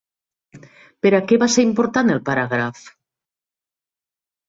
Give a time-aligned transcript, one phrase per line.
[1.07, 2.83] Per a què va ser important el paràgraf?